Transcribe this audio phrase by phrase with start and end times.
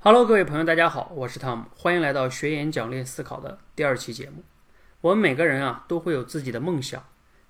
[0.00, 4.44] Hello，各位朋友，大家好，我是汤姆，欢迎来到学演讲练思考的第二期节目。
[5.00, 7.02] 我们每个人啊都会有自己的梦想，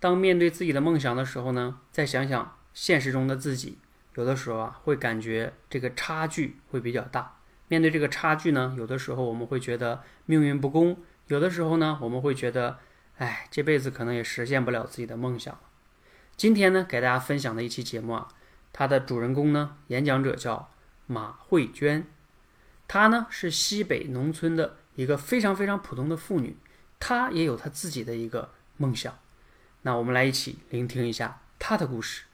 [0.00, 3.78] 当面对自己的梦想的时候呢，再想想现实中的自己，
[4.16, 7.36] 有的时候啊会感觉这个差距会比较大。
[7.68, 10.96] 面对这个差距呢，有的时候我们会觉得命运不公，
[11.28, 12.78] 有的时候呢我们会觉得，
[13.18, 15.56] 哎，这辈子可能也实现不了自己的梦想。
[16.36, 18.26] 今天呢，给大家分享的一期节目啊，
[18.72, 20.70] 它的主人公呢，演讲者叫
[21.06, 22.04] 马慧娟。
[22.86, 26.58] 她呢是西北农村的一个非常非常普通的妇女，
[27.00, 29.18] 她也有她自己的一个梦想。
[29.82, 32.24] 那我们来一起聆听一下她的故事。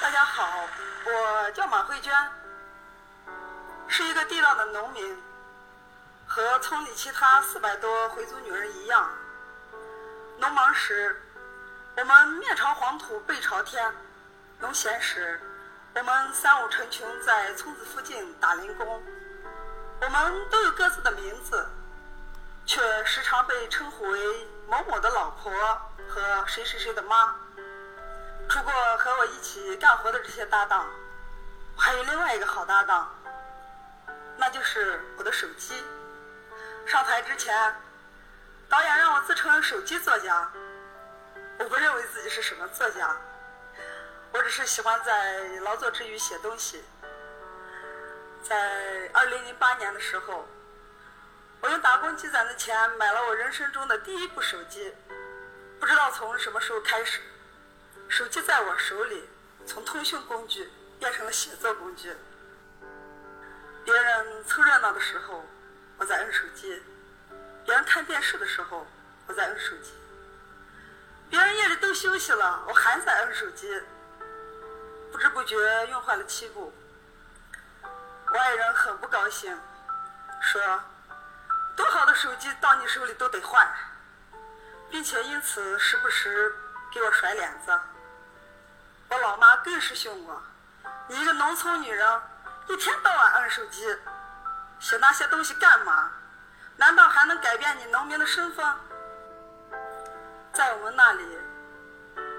[0.00, 0.68] 大家好，
[1.06, 2.12] 我叫马慧娟，
[3.88, 5.16] 是一个地道的农民，
[6.26, 9.10] 和村里其他四百多回族女人一样，
[10.38, 11.18] 农忙时
[11.96, 13.92] 我们面朝黄土背朝天，
[14.60, 15.40] 农闲时。
[15.94, 19.02] 我们三五成群在村子附近打零工，
[20.00, 21.68] 我们都有各自的名字，
[22.64, 25.52] 却时常被称呼为某某的老婆
[26.08, 27.36] 和谁谁谁的妈。
[28.48, 30.86] 除过和我一起干活的这些搭档，
[31.76, 33.14] 我还有另外一个好搭档，
[34.38, 35.84] 那就是我的手机。
[36.86, 37.54] 上台之前，
[38.66, 40.50] 导演让我自称手机作家，
[41.58, 43.14] 我不认为自己是什么作家。
[44.32, 46.82] 我只是喜欢在劳作之余写东西。
[48.42, 50.48] 在二零零八年的时候，
[51.60, 54.94] 我用打工积攒的钱买了我人生中的第一部手机。
[55.78, 57.20] 不知道从什么时候开始，
[58.08, 59.28] 手机在我手里
[59.66, 62.16] 从通讯工具变成了写作工具。
[63.84, 65.44] 别人凑热闹的时候，
[65.98, 66.80] 我在摁手机；
[67.66, 68.86] 别人看电视的时候，
[69.26, 69.90] 我在摁手机；
[71.28, 73.82] 别人夜里都休息了，我还在摁手机。
[75.12, 76.72] 不知不觉用坏了七部，
[78.32, 79.56] 我爱人很不高兴，
[80.40, 80.80] 说
[81.76, 83.70] ：“多好的手机到你手里都得换，
[84.90, 86.54] 并且因此时不时
[86.90, 87.78] 给我甩脸子。”
[89.10, 90.42] 我老妈更是凶我
[91.06, 92.20] ：“你一个农村女人，
[92.68, 93.94] 一天到晚按手机，
[94.80, 96.10] 写那些东西干嘛？
[96.76, 98.74] 难道还能改变你农民的身份？”
[100.54, 101.38] 在我们那里，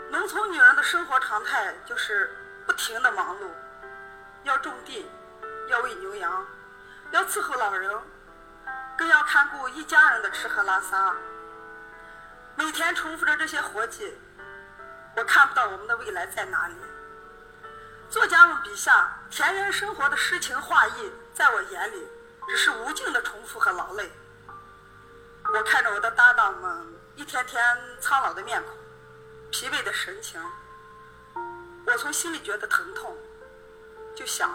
[0.09, 2.35] 农村女人的生活常态就是。
[2.65, 3.47] 不停的忙碌，
[4.43, 5.09] 要种地，
[5.69, 6.45] 要喂牛羊，
[7.11, 7.91] 要伺候老人，
[8.97, 11.13] 更要看顾一家人的吃喝拉撒。
[12.55, 14.17] 每天重复着这些活计，
[15.15, 16.75] 我看不到我们的未来在哪里。
[18.09, 22.07] 作家们笔下田园生活的诗情画意，在我眼里
[22.47, 24.11] 只是无尽的重复和劳累。
[25.53, 27.61] 我看着我的搭档们一天天
[27.99, 28.71] 苍老的面孔，
[29.51, 30.41] 疲惫的神情。
[31.85, 33.15] 我从心里觉得疼痛，
[34.15, 34.49] 就想，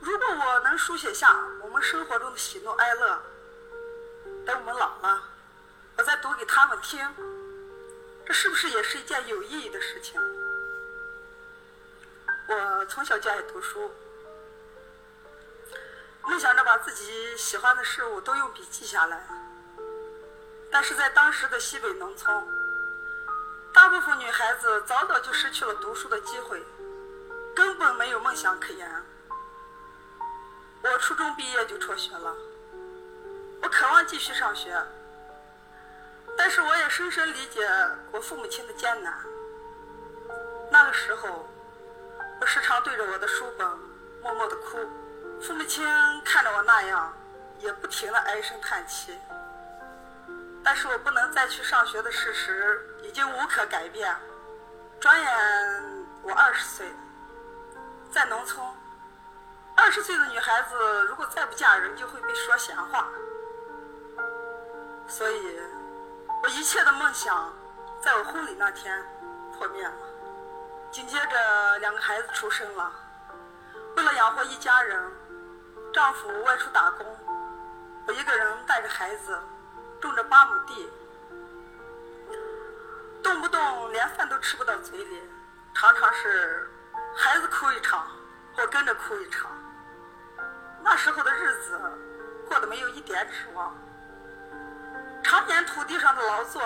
[0.00, 3.18] 如果我能书写下我们生活中的喜怒哀乐，
[4.46, 5.22] 等我们老了，
[5.96, 7.08] 我再读给他们听，
[8.26, 10.20] 这是不是也是一件有意义的事情？
[12.46, 13.90] 我从小就爱读书，
[16.22, 19.26] 梦想着把自己喜欢的事物都用笔记下来，
[20.70, 22.63] 但是在当时的西北农村。
[23.74, 26.62] 大部分女孩子早早就失去了读书的机会，
[27.56, 28.88] 根本没有梦想可言。
[30.82, 32.32] 我初中毕业就辍学了，
[33.60, 34.80] 我渴望继续上学，
[36.38, 37.68] 但是我也深深理解
[38.12, 39.12] 我父母亲的艰难。
[40.70, 41.48] 那个时候，
[42.40, 43.68] 我时常对着我的书本
[44.22, 44.88] 默默的哭，
[45.42, 45.84] 父母亲
[46.24, 47.12] 看着我那样，
[47.58, 49.18] 也不停的唉声叹气。
[50.64, 54.16] 但是我不能再去上学的事实已经无可改变。
[54.98, 55.30] 转眼
[56.22, 56.90] 我二十岁，
[58.10, 58.66] 在农村，
[59.76, 63.06] 二十岁的女孩子如果再不嫁人，就会被说闲话。
[65.06, 65.60] 所以，
[66.42, 67.52] 我一切的梦想，
[68.02, 69.04] 在我婚礼那天
[69.52, 69.92] 破灭了。
[70.90, 72.90] 紧接着，两个孩子出生了。
[73.96, 75.12] 为了养活一家人，
[75.92, 77.06] 丈夫外出打工，
[78.06, 79.38] 我一个人带着孩子。
[80.04, 80.86] 种着八亩地，
[83.22, 85.22] 动不动连饭都吃不到嘴里，
[85.74, 86.68] 常常是
[87.16, 88.06] 孩子哭一场，
[88.58, 89.50] 我跟着哭一场。
[90.82, 91.80] 那时候的日子
[92.46, 93.74] 过得没有一点指望。
[95.22, 96.62] 常年土地上的劳作，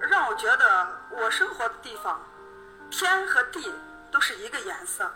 [0.00, 2.18] 让我觉得我生活的地方，
[2.90, 3.70] 天和地
[4.10, 5.12] 都是一个颜色。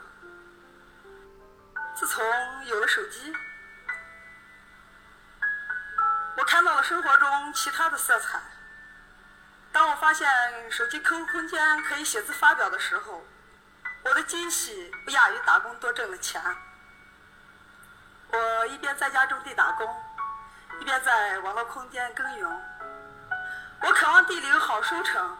[1.95, 2.23] 自从
[2.67, 3.35] 有了手机。
[6.57, 8.41] 看到了生活中其他的色彩。
[9.73, 10.27] 当我发现
[10.71, 13.23] 手机 QQ 空间可以写字发表的时候，
[14.03, 16.43] 我的惊喜不亚于打工多挣了钱。
[18.33, 19.87] 我一边在家种地打工，
[20.81, 22.51] 一边在网络空间耕耘。
[23.83, 25.37] 我渴望地里有好收成，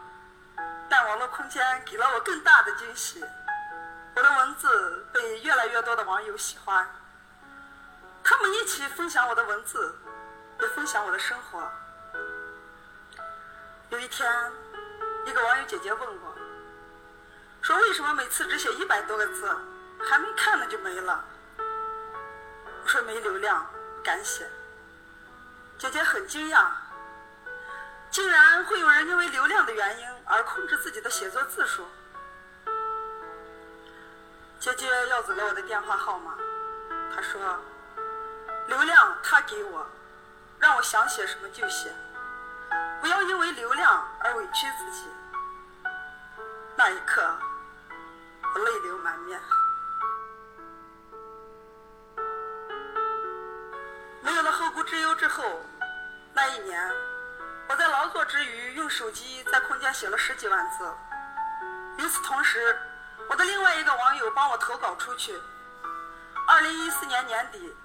[0.87, 3.25] 但网络空间给了我更大的惊喜。
[4.15, 6.87] 我的文字被越来越多的网友喜欢，
[8.23, 9.97] 他们一起分享我的文字，
[10.59, 11.69] 也分享我的生活。
[13.89, 14.29] 有一天，
[15.25, 16.35] 一个网友姐姐问我，
[17.61, 19.49] 说为什么每次只写一百多个字，
[20.09, 21.23] 还没看呢就没了？
[22.83, 23.65] 我说没流量，
[23.95, 24.49] 不敢写。
[25.77, 26.67] 姐姐很惊讶。
[28.09, 31.85] 竟然会有人因为流量的原因而控制自己的写作字数。
[34.59, 36.33] 姐姐要走了我的电话号码，
[37.13, 37.39] 她说
[38.67, 39.85] ：“流量他给我，
[40.59, 41.91] 让我想写什么就写，
[43.01, 45.07] 不要因为流量而委屈自己。”
[46.75, 47.35] 那一刻，
[48.55, 49.39] 我泪流满面。
[54.21, 55.43] 没有了后顾之忧之后，
[56.33, 56.91] 那一年。
[57.69, 60.89] 我在劳作之余，用手机在空间写了十几万字。
[61.97, 62.79] 与此同时，
[63.29, 65.37] 我的另外一个网友帮我投稿出去。
[66.47, 67.75] 二零一四年年底，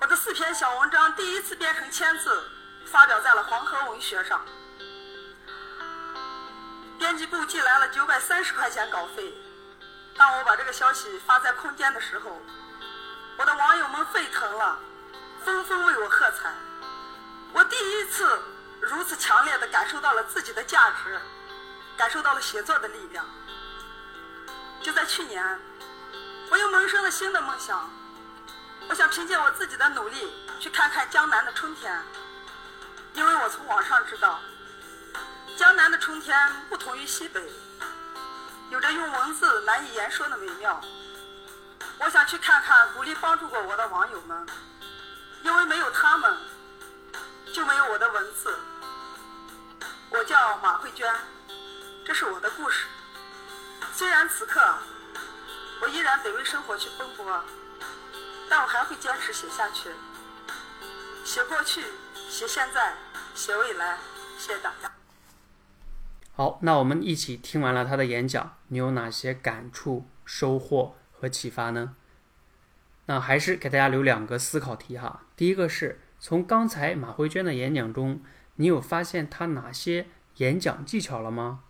[0.00, 2.44] 我的四篇小文章第一次变成千字，
[2.86, 4.44] 发表在了黄河文学上。
[6.98, 9.34] 编辑部寄来了九百三十块钱稿费。
[10.16, 12.40] 当我把这个消息发在空间的时候，
[13.36, 14.78] 我的网友们沸腾了，
[15.44, 16.52] 纷纷为我喝彩。
[17.52, 18.40] 我第一次。
[18.80, 21.20] 如此强烈的感受到了自己的价值，
[21.96, 23.26] 感受到了写作的力量。
[24.80, 25.60] 就在去年，
[26.48, 27.90] 我又萌生了新的梦想，
[28.88, 32.02] 我想凭借我自己的努力去看看江南的春天，
[33.14, 34.40] 因为我从网上知道，
[35.56, 37.40] 江南的春天不同于西北，
[38.70, 40.80] 有着用文字难以言说的美妙。
[41.98, 44.46] 我想去看看鼓励帮助过我的网友们，
[45.42, 46.36] 因为没有他们。
[47.50, 48.54] 就没有我的文字。
[50.10, 51.12] 我叫马慧娟，
[52.04, 52.86] 这是我的故事。
[53.94, 54.60] 虽然此刻
[55.80, 57.42] 我依然得为生活去奔波，
[58.48, 59.90] 但我还会坚持写下去。
[61.24, 61.82] 写过去，
[62.28, 62.94] 写现在，
[63.34, 63.98] 写未来。
[64.38, 64.92] 谢谢大家。
[66.32, 71.96] 好，那我们一起听完了他的演讲，你有哪些感触、收获和启发呢？
[73.06, 75.22] 那还是给大家留两个思考题哈。
[75.36, 76.00] 第一个是。
[76.20, 78.20] 从刚才马慧娟的演讲中，
[78.56, 80.08] 你有发现她哪些
[80.38, 81.60] 演讲技巧了吗？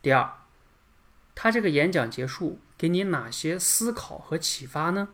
[0.00, 0.32] 第二，
[1.34, 5.08] 她这个演讲结束给你哪些思考和启发呢？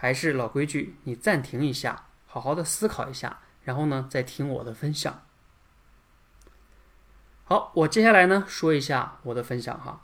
[0.00, 5.24] 还是老规矩，你暂停一下，好好的思考一下，然后呢再听我的分享。
[7.44, 10.02] 好，我接下来呢说一下我的分享哈。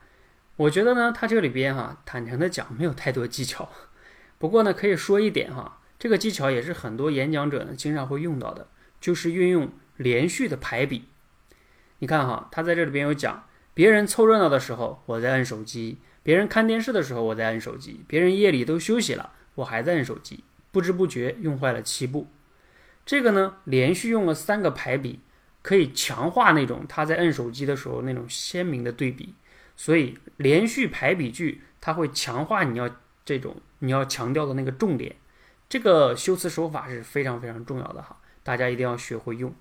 [0.56, 3.70] 我觉得呢，他这里边哈，坦诚的讲没有太多技巧，
[4.36, 5.80] 不过呢可以说一点哈。
[5.98, 8.68] 这个技巧也是很多演讲者呢经常会用到的，
[9.00, 11.08] 就是运用连续的排比。
[12.00, 22.28] 你看哈，他在这里边有讲，别人凑热闹的时候我在按手机，别人看电视的时候我在按手机，别人夜里都休息了，我还在摁手机，不知不觉用坏了七步。
[23.04, 25.20] 这个呢，连续用了三个排比，
[25.62, 29.34] 可以强化那种他在摁手机的时候那种鲜明的对比。
[29.76, 32.88] 所以连续排比句，它会强化你要
[33.26, 35.16] 这种你要强调的那个重点。
[35.68, 39.54] 这个修辞手法是非常非常重要的哈，大家一定要学会用。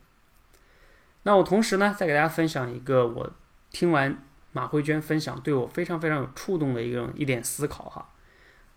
[1.23, 3.33] 那我同时呢，再给大家分享一个我
[3.71, 8.13] 听完马慧娟分享对我非常非常有触动的一个一点思考哈。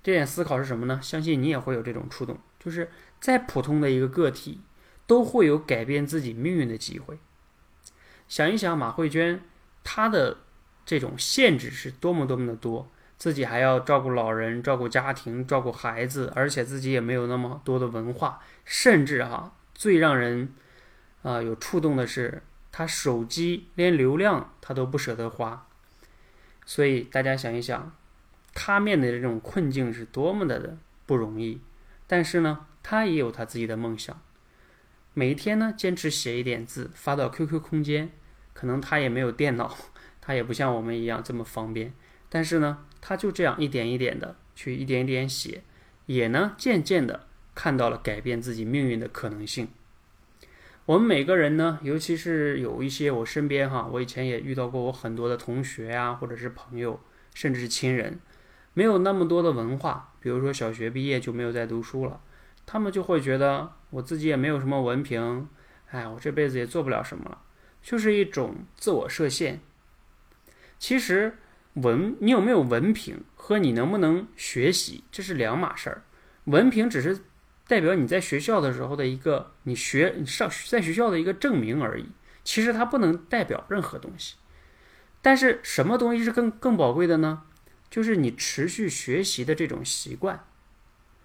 [0.02, 1.00] 这点思考是什么呢？
[1.02, 2.90] 相信你也会有这种触动，就是
[3.20, 4.60] 再普通的一个个体，
[5.06, 7.18] 都会有改变自己命运的机会。
[8.28, 9.40] 想一想马慧娟
[9.82, 10.38] 她的
[10.86, 12.90] 这种限制是多么多么的多。
[13.18, 20.54] 自己还要照顾老人、照顾家庭、照顾孩子，而且自己也没有那么多的文化，甚至哈，最让人
[21.22, 25.66] 啊有触动的是，他手机连流量他都不舍得花。
[26.64, 27.92] 所以大家想一想，
[28.60, 31.60] 他面对的这种困境是多么的不容易。
[32.08, 34.20] 但是呢，他也有他自己的梦想，
[35.14, 38.10] 每一天呢坚持写一点字发到 QQ 空间。
[38.52, 39.76] 可能他也没有电脑，
[40.20, 41.92] 他也不像我们一样这么方便。
[42.28, 45.62] 但是呢，他就这样一点一点的去一点一点写，
[46.06, 49.68] 也呢渐渐的看到了改变自己命运的可能性。
[50.86, 56.98] 我们每个人呢，尤其是有一些我身边哈，我以前也遇到过我很多的同学呀，或者是朋友，
[57.34, 58.18] 甚至是亲人，
[58.78, 62.20] 没有那么多的文化，比如说小学毕业就没有再读书了，
[62.64, 65.48] 他们就会觉得我自己也没有什么文凭，
[65.90, 67.38] 哎，我这辈子也做不了什么了，
[67.82, 69.60] 就是一种自我设限。
[70.78, 71.38] 其实。
[71.74, 76.02] 文，你有没有文凭和你能不能学习，这是两码事儿。
[76.46, 77.20] 文凭只是
[77.68, 82.06] 代表你在学校的时候的一个你学你上在学校的一个证明而已，
[82.42, 84.34] 其实它不能代表任何东西。
[85.22, 87.44] 但是什么东西是更更宝贵的呢？
[87.90, 90.44] 就是你持续学习的这种习惯。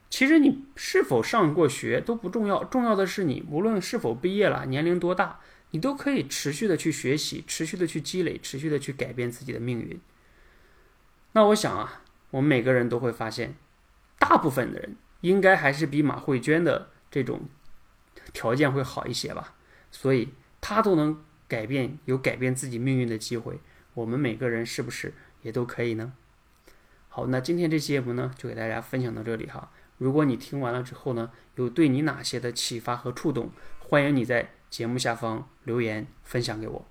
[0.10, 5.40] 其实你是否上过学都不重要，重要的是你无论是否毕业了，年龄多大，
[5.72, 10.00] 你都可以持续的去学习，持续的去积累，持续的去改变自己的命运。
[11.32, 13.56] 那我想啊，我们每个人都会发现，
[14.20, 17.50] 大部分的人应该还是比马慧娟的这种
[18.32, 19.56] 条件会好一些吧。
[19.90, 20.30] 所以
[20.62, 23.60] 她都能改变，有改变自己命运的机会，
[23.96, 26.14] 我们每个人是不是也都可以呢？
[27.16, 29.70] 好，那今天这期节目呢，就给大家分享到这里哈。
[30.00, 36.88] 如果你听完了之后呢，有对你哪些的启发和触动，欢迎你在节目下方留言分享给我。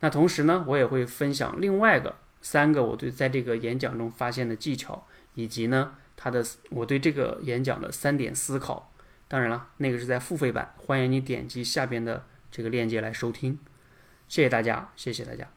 [0.00, 8.92] 那同时呢，我也会分享另外个三个我对在这个演讲中发现的技巧，以及呢他的我对这个演讲的三点思考。
[9.28, 13.56] 当然了，那个是在付费版，欢迎你点击下边的这个链接来收听。
[14.26, 15.55] 谢谢大家，谢谢大家。